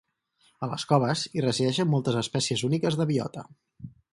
[0.67, 3.45] A les coves hi resideixen moltes espècies úniques de biota.